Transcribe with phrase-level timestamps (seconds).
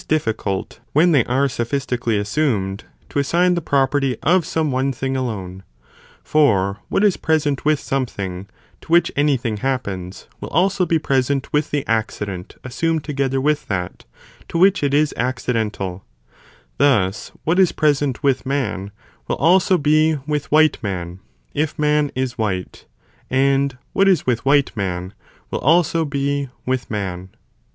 [0.09, 5.61] 455 are sophistically assumed, to assign the property the eubject of some one thing alone;
[6.23, 8.47] for what is present with Ot chen αὴν Ἂς something
[8.81, 12.55] to which any thing happens, will also ed to accident, be present with the accident
[12.63, 13.43] assumed together °"¢'°° Yr.
[13.43, 14.05] with that,
[14.49, 16.03] to which it is accidental;
[16.79, 18.89] thus, what is present with man,
[19.27, 21.19] will also be with white man,
[21.53, 22.87] if man is white,
[23.29, 25.13] and what is with white man,
[25.51, 27.29] will also be with man.